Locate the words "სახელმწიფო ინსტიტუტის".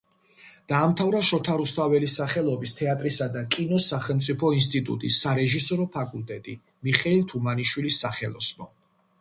3.93-5.21